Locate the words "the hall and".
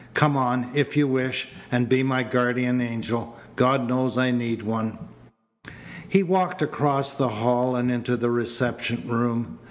7.13-7.91